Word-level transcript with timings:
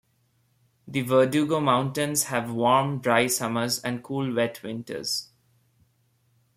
The 0.87 1.01
Verdugo 1.01 1.59
Mountains 1.59 2.23
have 2.23 2.49
warm, 2.51 3.01
dry 3.01 3.27
summers 3.27 3.79
and 3.83 4.03
cool 4.03 4.33
wet 4.33 4.63
winters. 4.63 5.29